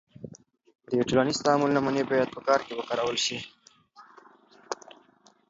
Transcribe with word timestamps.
د 0.89 0.91
ټولنیز 1.07 1.37
تعامل 1.45 1.69
نمونې 1.77 2.03
باید 2.09 2.29
په 2.35 2.39
کار 2.47 2.59
کې 2.65 2.73
وکارول 2.75 3.17
سي. 3.25 3.37